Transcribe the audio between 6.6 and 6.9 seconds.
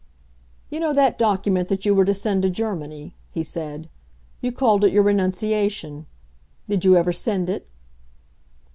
Did